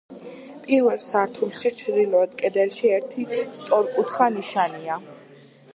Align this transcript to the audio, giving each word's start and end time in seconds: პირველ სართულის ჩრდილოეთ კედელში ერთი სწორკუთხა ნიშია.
პირველ 0.61 0.97
სართულის 1.03 1.61
ჩრდილოეთ 1.81 2.33
კედელში 2.41 2.93
ერთი 2.97 3.27
სწორკუთხა 3.61 4.33
ნიშია. 4.39 4.99